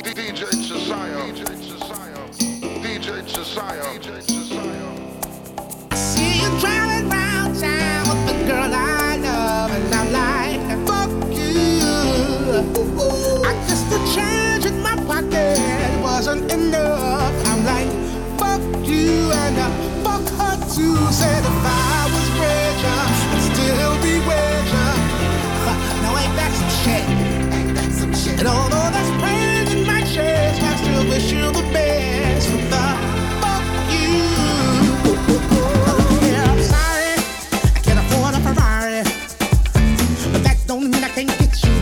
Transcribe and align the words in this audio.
DJ 0.00 0.46
Jesaya. 0.62 1.18
DJ 1.26 1.44
Jesaya. 1.60 2.22
DJ 2.82 3.22
Jesaya. 3.26 4.31
don't 40.72 40.90
mean 40.90 41.04
I 41.04 41.08
can't 41.10 41.28
get 41.38 41.64
you. 41.64 41.81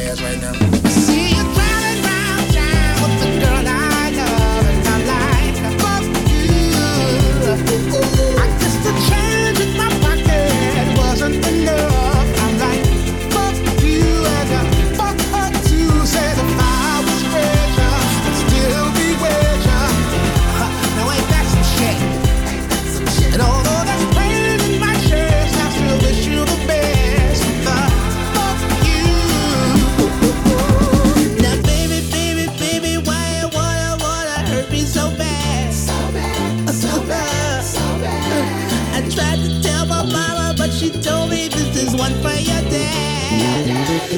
your 0.00 0.10
ass 0.10 0.20
right 0.22 0.40
now. 0.40 0.52
See 0.88 1.28
you 1.30 1.42
driving 1.54 2.02
round 2.04 2.52
town 2.52 3.02
with 3.02 3.20
the 3.20 3.28
girl 3.40 3.64
I 3.66 4.10
love 4.10 4.66
and 4.66 4.88
I 4.88 4.96
like. 5.12 5.56
Fuck 5.80 6.04
you. 6.30 8.08
Ooh. 8.08 8.13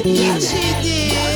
Yes, 0.05 0.51
he 0.51 0.83
did. 0.83 1.36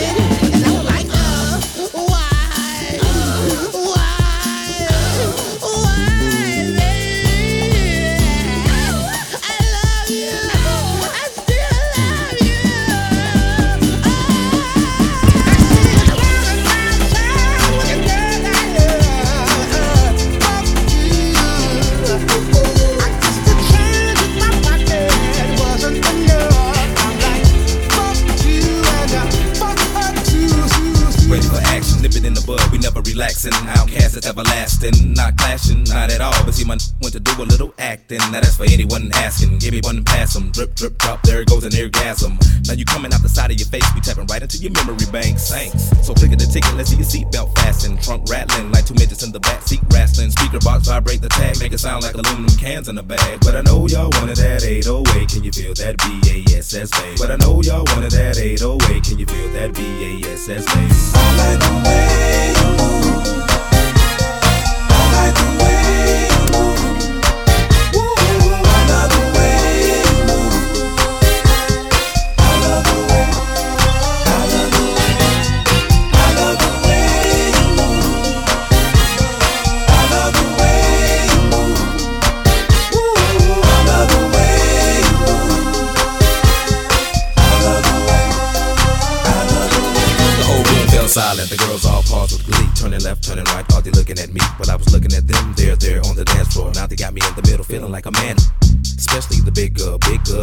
blasting, 33.42 33.68
outcast 33.68 34.16
is 34.16 34.26
everlasting, 34.26 35.12
not 35.14 35.36
clashing, 35.36 35.84
not 35.84 36.10
at 36.12 36.20
all. 36.20 36.44
But 36.44 36.54
see, 36.54 36.64
my 36.64 36.76
to 37.12 37.20
do 37.20 37.32
a 37.42 37.44
little 37.44 37.74
acting. 37.78 38.18
Now 38.18 38.40
that's 38.40 38.56
for 38.56 38.64
anyone 38.64 39.10
asking. 39.14 39.58
Give 39.58 39.72
me 39.72 39.80
one 39.82 39.98
and 39.98 40.06
pass 40.06 40.34
them. 40.34 40.50
Drip, 40.50 40.74
drip, 40.74 40.98
drop. 40.98 41.22
There 41.22 41.44
goes 41.44 41.64
an 41.64 41.72
orgasm. 41.80 42.38
Now 42.66 42.74
you 42.74 42.84
coming 42.84 43.12
out 43.12 43.22
the 43.22 43.28
side 43.28 43.50
of 43.50 43.58
your 43.58 43.68
face. 43.68 43.86
We 43.94 44.00
tapping 44.00 44.26
right 44.26 44.42
into 44.42 44.58
your 44.58 44.72
memory 44.72 45.06
bank. 45.10 45.38
Thanks. 45.38 45.90
So 46.06 46.14
click 46.14 46.32
at 46.32 46.38
the 46.38 46.46
ticket. 46.46 46.74
Let's 46.76 46.90
see 46.90 46.96
your 46.96 47.06
seatbelt 47.06 47.54
fasten. 47.58 47.98
Trunk 47.98 48.28
rattling 48.28 48.70
like 48.72 48.86
two 48.86 48.94
midgets 48.94 49.22
in 49.22 49.32
the 49.32 49.40
back 49.40 49.62
seat 49.62 49.80
wrestling. 49.92 50.30
Speaker 50.30 50.60
box 50.60 50.86
vibrate 50.86 51.22
the 51.22 51.28
tag. 51.28 51.58
Make 51.58 51.72
it 51.72 51.78
sound 51.78 52.04
like 52.04 52.14
aluminum 52.14 52.56
cans 52.56 52.88
in 52.88 52.98
a 52.98 53.02
bag. 53.02 53.40
But 53.40 53.56
I 53.56 53.62
know 53.62 53.86
y'all 53.88 54.10
wanted 54.20 54.36
that 54.36 54.64
808. 54.64 55.28
Can 55.28 55.44
you 55.44 55.52
feel 55.52 55.74
that 55.74 55.96
BASS 55.98 56.90
bass? 56.90 57.20
But 57.20 57.30
I 57.30 57.36
know 57.36 57.62
y'all 57.62 57.84
wanted 57.94 58.12
that 58.12 58.38
808. 58.38 59.04
Can 59.04 59.18
you 59.18 59.26
feel 59.26 59.48
that 59.52 59.72
BASS 59.74 60.46
bass? 60.46 61.14
All 61.16 61.36
the 61.58 61.82
way. 61.84 63.49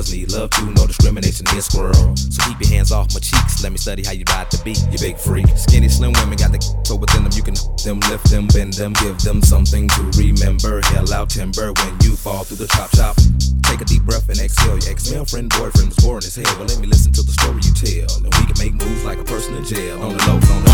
girls 0.07 0.13
need 0.13 0.31
love 0.31 0.49
too, 0.51 0.71
no 0.73 0.87
discrimination 0.87 1.45
in 1.53 1.61
squirrel. 1.61 2.15
So 2.15 2.43
keep 2.47 2.59
your 2.61 2.69
hands 2.69 2.91
off 2.91 3.13
my 3.13 3.19
cheeks, 3.19 3.63
let 3.63 3.71
me 3.71 3.77
study 3.77 4.03
how 4.03 4.11
you 4.11 4.23
ride 4.29 4.49
the 4.51 4.61
beat, 4.63 4.79
you 4.91 4.99
big 4.99 5.17
freak. 5.17 5.47
Skinny, 5.55 5.89
slim 5.89 6.13
women 6.13 6.37
got 6.37 6.51
the 6.51 6.61
so 6.83 6.95
within 6.95 7.23
them, 7.23 7.31
you 7.33 7.43
can 7.43 7.55
them, 7.83 7.99
lift 8.11 8.29
them, 8.29 8.47
bend 8.47 8.73
them, 8.73 8.93
give 8.93 9.17
them 9.19 9.41
something 9.41 9.87
to 9.89 10.01
remember. 10.17 10.81
Hell 10.93 11.13
out 11.13 11.29
timber 11.29 11.73
when 11.73 11.93
you 12.01 12.15
fall 12.15 12.43
through 12.43 12.57
the 12.57 12.67
chop 12.67 12.91
chop. 12.91 13.15
Take 13.63 13.81
a 13.81 13.85
deep 13.85 14.03
breath 14.03 14.29
and 14.29 14.39
exhale. 14.39 14.77
Your 14.79 14.91
ex 14.91 15.11
male 15.11 15.25
friend, 15.25 15.49
boyfriend 15.49 15.89
was 15.89 15.97
boring 15.97 16.23
as 16.23 16.35
hell. 16.35 16.55
Well, 16.57 16.67
let 16.67 16.79
me 16.79 16.87
listen 16.87 17.11
to 17.13 17.23
the 17.23 17.31
story 17.31 17.61
you 17.63 17.73
tell, 17.73 18.23
and 18.23 18.33
we 18.35 18.43
can 18.47 18.57
make 18.59 18.73
moves 18.73 19.03
like 19.03 19.19
a 19.19 19.25
person 19.25 19.55
in 19.55 19.65
jail. 19.65 20.01
On 20.01 20.15
the 20.15 20.23
low, 20.25 20.35
on 20.35 20.63
the 20.63 20.71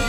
low. 0.00 0.05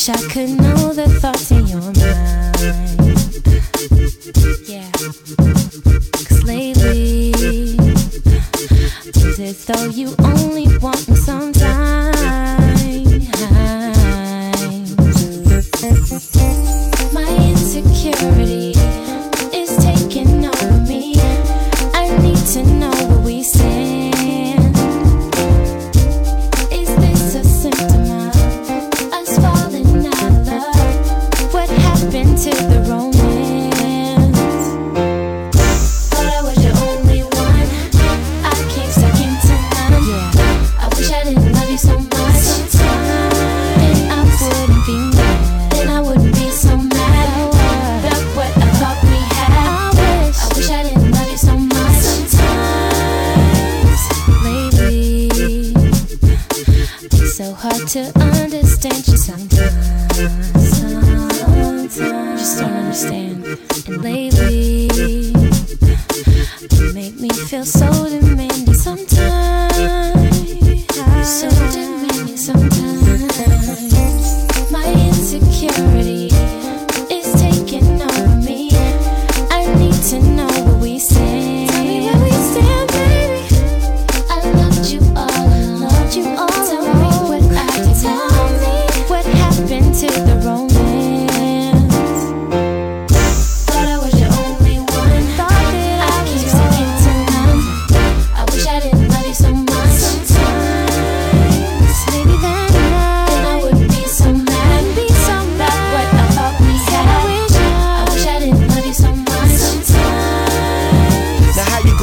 Wish 0.00 0.08
I 0.08 0.28
could 0.32 0.48
know 0.58 0.69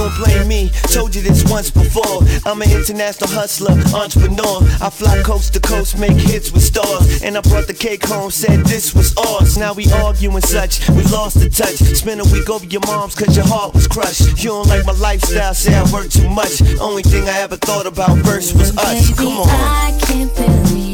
Gon' 0.08 0.24
blame 0.24 0.48
me? 0.48 0.70
Told 0.94 1.16
you 1.16 1.22
this 1.22 1.44
once 1.52 1.70
before. 1.70 2.24
I'm 2.46 2.62
an 2.62 2.72
international 2.72 3.30
hustler, 3.30 3.74
entrepreneur. 3.94 4.64
I 4.82 4.90
fly 4.90 5.22
coast 5.22 5.54
to 5.56 5.60
coast, 5.60 6.00
make 6.00 6.14
hits 6.14 6.52
with 6.52 6.64
stars. 6.64 7.22
And 7.24 7.38
I 7.38 7.42
brought 7.42 7.68
the 7.68 7.74
cake 7.74 8.06
home, 8.06 8.32
said 8.32 8.62
this 8.66 8.94
was 8.96 9.16
ours. 9.18 9.58
Now 9.58 9.74
we 9.74 9.92
argue 9.92 10.32
and 10.32 10.44
such, 10.44 10.88
we 10.92 11.04
lost 11.04 11.40
the 11.42 11.50
touch. 11.50 11.76
Spent 11.76 12.22
a 12.22 12.24
week 12.32 12.50
over 12.50 12.66
your 12.66 12.82
mom's 12.88 13.16
cause 13.16 13.36
your 13.36 13.48
heart 13.48 13.74
was 13.74 13.88
crushed. 13.88 14.42
You 14.44 14.52
don't 14.52 14.68
like 14.68 14.86
my 14.86 14.94
lifestyle, 14.94 15.54
say 15.54 15.76
I 15.76 15.84
work 15.92 16.10
too 16.10 16.30
much. 16.30 16.62
Only 16.80 17.04
thing 17.04 17.28
I 17.28 17.40
ever 17.40 17.58
thought 17.58 17.86
about 17.86 18.18
first 18.26 18.56
was 18.56 18.78
us. 18.78 19.14
Come 19.14 19.40
on. 19.40 19.50
I 19.50 19.98
can't 20.04 20.34
believe 20.36 20.87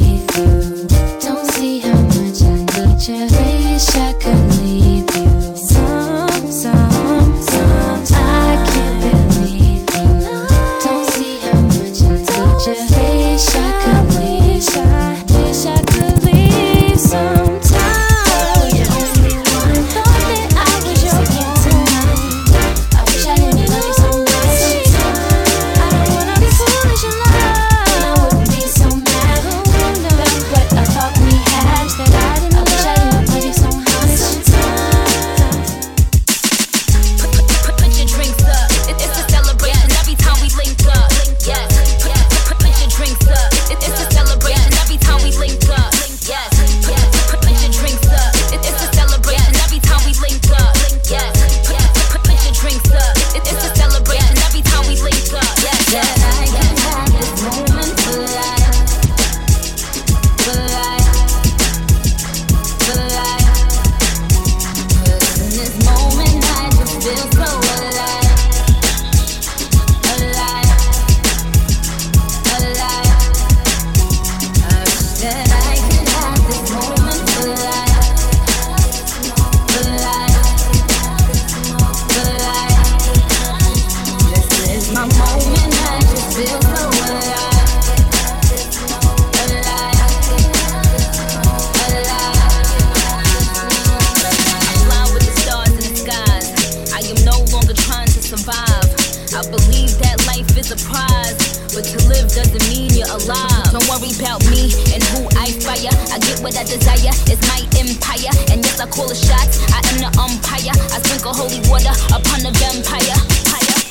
what 106.44 106.60
I 106.60 106.68
desire, 106.68 107.16
it's 107.32 107.40
my 107.48 107.64
empire. 107.80 108.36
And 108.52 108.60
yes, 108.60 108.76
I 108.84 108.86
call 108.92 109.08
the 109.08 109.16
shots, 109.16 109.64
I 109.72 109.80
am 109.96 110.04
the 110.04 110.12
umpire. 110.20 110.76
I 110.92 111.00
sprinkle 111.00 111.32
holy 111.32 111.64
water 111.72 111.96
upon 112.12 112.44
the 112.44 112.52
vampire. 112.60 113.16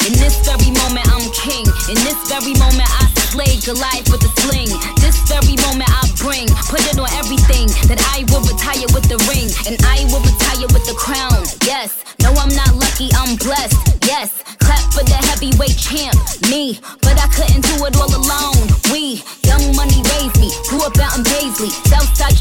In 0.02 0.18
this 0.18 0.34
very 0.42 0.74
moment, 0.82 1.06
I'm 1.14 1.24
king. 1.30 1.62
In 1.86 1.94
this 2.02 2.18
very 2.26 2.52
moment, 2.58 2.90
I 2.90 3.06
slay 3.30 3.54
Goliath 3.62 4.10
with 4.10 4.26
a 4.26 4.32
sling. 4.42 4.68
This 4.98 5.14
very 5.30 5.54
moment, 5.62 5.88
I 5.88 6.02
bring, 6.18 6.50
put 6.66 6.82
it 6.90 6.98
on 6.98 7.08
everything. 7.16 7.70
That 7.86 8.02
I 8.10 8.26
will 8.28 8.42
retire 8.42 8.84
with 8.92 9.06
the 9.06 9.16
ring, 9.30 9.48
and 9.64 9.78
I 9.86 10.02
will 10.10 10.20
retire 10.20 10.66
with 10.74 10.84
the 10.84 10.98
crown. 10.98 11.46
Yes, 11.64 12.02
no, 12.18 12.34
I'm 12.34 12.50
not 12.52 12.74
lucky, 12.74 13.14
I'm 13.14 13.38
blessed. 13.38 13.78
Yes, 14.04 14.42
clap 14.58 14.82
for 14.92 15.06
the 15.06 15.16
heavyweight 15.30 15.78
champ, 15.78 16.18
me. 16.50 16.82
But 17.00 17.16
I 17.22 17.30
couldn't 17.30 17.62
do 17.62 17.86
it 17.86 17.94
all 17.94 18.10
alone. 18.10 18.71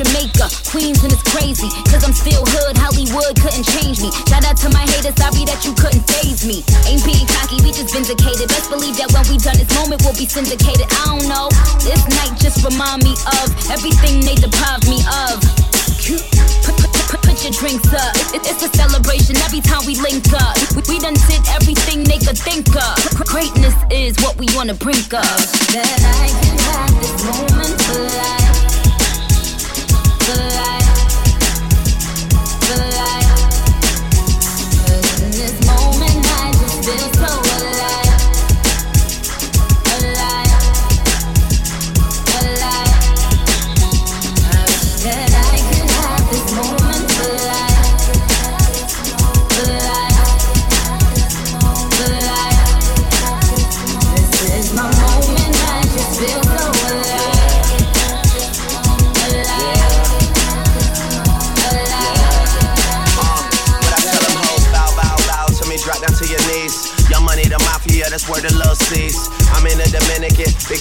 Jamaica, 0.02 0.50
Queens, 0.74 0.98
and 1.06 1.14
it's 1.14 1.22
crazy. 1.30 1.70
Cause 1.94 2.02
I'm 2.02 2.14
still 2.14 2.42
hood, 2.42 2.74
Hollywood 2.74 3.38
couldn't 3.38 3.70
change 3.70 4.02
me. 4.02 4.10
Shout 4.26 4.42
out 4.42 4.58
to 4.66 4.70
my 4.74 4.82
haters, 4.82 5.14
sorry 5.14 5.46
that 5.46 5.62
you 5.62 5.78
couldn't 5.78 6.02
phase 6.10 6.42
me. 6.42 6.66
Ain't 6.90 7.06
being 7.06 7.28
cocky, 7.38 7.62
we 7.62 7.70
just 7.70 7.94
vindicated. 7.94 8.50
Best 8.50 8.74
believe 8.74 8.98
that 8.98 9.14
when 9.14 9.22
we 9.30 9.38
done 9.38 9.62
this 9.62 9.70
moment, 9.78 10.02
we'll 10.02 10.18
be 10.18 10.26
syndicated. 10.26 10.90
I 10.90 11.06
don't 11.06 11.30
know. 11.30 11.54
This 11.86 12.02
night 12.18 12.34
just 12.42 12.66
remind 12.66 13.06
me 13.06 13.14
of 13.14 13.46
everything 13.70 14.26
they 14.26 14.34
deprived 14.42 14.90
me 14.90 15.06
of. 15.06 15.38
Put, 16.66 16.82
put, 16.82 17.38
your 17.46 17.54
drinks 17.54 17.90
up. 17.94 18.14
It, 18.34 18.42
it's 18.46 18.62
a 18.66 18.70
celebration 18.74 19.38
every 19.46 19.62
time 19.62 19.86
we 19.86 19.98
link 20.02 20.26
up. 20.34 20.58
We, 20.74 20.82
we 20.90 20.98
done 20.98 21.18
did 21.30 21.46
everything 21.54 22.06
they 22.10 22.18
could 22.18 22.38
think 22.38 22.70
of. 22.74 22.98
Greatness 23.30 23.78
is 23.94 24.18
what 24.26 24.38
we 24.38 24.50
wanna 24.58 24.74
brink 24.74 25.14
of. 25.14 25.38
That 25.74 25.94
I 25.94 26.26
can 26.42 26.58
have 26.58 26.94
this 27.02 27.18
moment 27.22 27.78
for 27.86 28.02
life 28.02 28.51
the. 30.34 30.71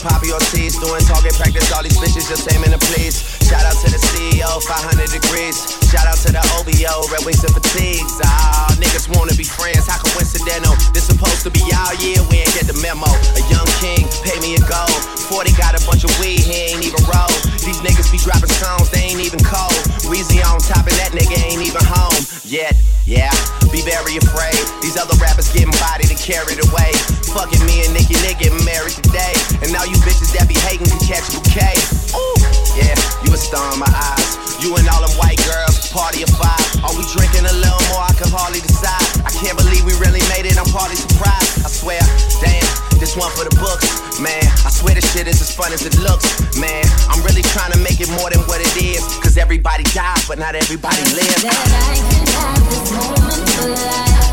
poppy 0.00 0.32
Ortiz 0.32 0.80
doing 0.80 1.00
target 1.04 1.36
practice. 1.36 1.68
All 1.72 1.84
these 1.84 1.96
bitches 2.00 2.28
just 2.28 2.48
aiming 2.52 2.72
to 2.72 2.80
please. 2.92 3.20
Shout 3.44 3.64
out 3.64 3.76
to 3.84 3.88
the 3.92 4.00
CEO, 4.00 4.48
500 4.64 5.12
degrees. 5.12 5.60
Shout 5.92 6.08
out 6.08 6.16
to 6.24 6.32
the 6.32 6.40
OVO, 6.56 7.08
Red 7.12 7.22
Wings 7.28 7.44
and 7.44 7.52
Fatigues. 7.52 8.20
Ah, 8.24 8.72
niggas 8.80 9.12
wanna 9.12 9.36
be 9.36 9.44
friends, 9.44 9.86
how 9.86 10.00
coincidental? 10.00 10.72
This 10.96 11.04
supposed 11.04 11.44
to 11.44 11.50
be 11.50 11.60
all 11.76 11.94
year, 12.00 12.20
we 12.32 12.40
ain't 12.40 12.54
get 12.56 12.66
the 12.66 12.76
memo. 12.80 13.08
A 13.36 13.42
young 13.52 13.68
king, 13.82 14.08
pay 14.24 14.36
me 14.40 14.56
in 14.56 14.64
gold. 14.64 15.00
40 15.28 15.52
got 15.60 15.76
a 15.76 15.82
bunch 15.84 16.04
of 16.04 16.12
weed, 16.18 16.40
he 16.40 16.72
ain't 16.72 16.82
even 16.82 17.02
roll. 17.06 17.30
These 17.60 17.80
niggas 17.84 18.08
be 18.08 18.18
dropping 18.18 18.50
songs, 18.50 18.88
they 18.90 19.12
ain't 19.12 19.20
even 19.20 19.40
cold. 19.44 19.76
Weezy 20.08 20.40
on 20.42 20.58
top 20.64 20.88
of 20.88 20.94
that 20.96 21.12
nigga 21.12 21.36
ain't 21.44 21.62
even 21.62 21.84
home 21.84 22.24
yet. 22.46 22.74
Yeah, 23.06 23.30
be 23.74 23.82
very 23.82 24.16
afraid. 24.16 24.58
These 24.82 24.96
other 24.96 25.16
rappers 25.18 25.50
getting 25.52 25.74
body 25.82 26.06
and 26.08 26.18
carried 26.18 26.62
away 26.70 26.94
fucking 27.30 27.62
me 27.66 27.86
and 27.86 27.94
Nicki 27.94 28.18
they 28.26 28.34
get 28.34 28.50
married 28.66 28.94
today. 28.94 29.34
And 29.62 29.70
now 29.70 29.86
you 29.86 29.94
bitches 30.02 30.34
that 30.34 30.50
be 30.50 30.58
hating 30.66 30.90
can 30.90 31.00
catch 31.02 31.30
a 31.30 31.38
bouquet. 31.38 31.78
Ooh, 32.14 32.38
yeah, 32.74 32.94
you 33.22 33.30
a 33.30 33.38
star 33.38 33.72
in 33.74 33.78
my 33.78 33.90
eyes. 33.90 34.40
You 34.60 34.76
and 34.76 34.84
all 34.92 35.00
them 35.00 35.14
white 35.16 35.40
girls, 35.46 35.88
party 35.88 36.22
of 36.26 36.30
five. 36.36 36.60
Are 36.84 36.92
we 36.92 37.06
drinking 37.14 37.46
a 37.48 37.54
little 37.54 37.80
more? 37.94 38.04
I 38.04 38.12
can 38.18 38.28
hardly 38.28 38.60
decide. 38.60 39.00
I 39.24 39.32
can't 39.32 39.56
believe 39.56 39.86
we 39.86 39.96
really 40.02 40.20
made 40.36 40.44
it. 40.44 40.58
I'm 40.60 40.68
partly 40.68 40.98
surprised. 40.98 41.64
I 41.64 41.70
swear, 41.70 42.02
damn, 42.44 42.66
this 43.00 43.16
one 43.16 43.32
for 43.32 43.46
the 43.46 43.54
books, 43.56 44.20
man. 44.20 44.44
I 44.66 44.70
swear 44.74 44.98
this 44.98 45.08
shit 45.14 45.30
is 45.30 45.40
as 45.40 45.54
fun 45.54 45.72
as 45.72 45.86
it 45.86 45.96
looks, 46.02 46.28
man. 46.58 46.84
I'm 47.08 47.22
really 47.24 47.46
trying 47.56 47.72
to 47.72 47.80
make 47.80 48.02
it 48.02 48.10
more 48.20 48.28
than 48.28 48.44
what 48.50 48.60
it 48.60 48.74
is. 48.76 49.00
Cause 49.24 49.38
everybody 49.38 49.84
dies, 49.96 50.26
but 50.28 50.38
not 50.38 50.54
everybody 50.54 51.00
lives. 51.16 51.40
That 51.46 51.56
I 51.56 51.96
can 51.96 52.26
have 52.36 52.62
this 52.68 52.84
moment 52.92 53.48
for 53.56 53.68
life. 53.70 54.29